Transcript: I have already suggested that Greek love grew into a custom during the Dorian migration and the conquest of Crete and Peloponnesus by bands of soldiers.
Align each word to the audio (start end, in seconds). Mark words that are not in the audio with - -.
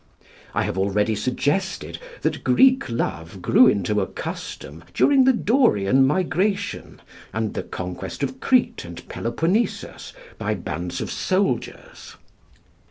I 0.55 0.63
have 0.63 0.79
already 0.79 1.13
suggested 1.13 1.99
that 2.23 2.43
Greek 2.43 2.89
love 2.89 3.39
grew 3.39 3.67
into 3.67 4.01
a 4.01 4.07
custom 4.07 4.83
during 4.95 5.25
the 5.25 5.31
Dorian 5.31 6.07
migration 6.07 6.99
and 7.31 7.53
the 7.53 7.61
conquest 7.61 8.23
of 8.23 8.39
Crete 8.39 8.83
and 8.83 9.07
Peloponnesus 9.07 10.11
by 10.39 10.55
bands 10.55 11.01
of 11.01 11.11
soldiers. 11.11 12.15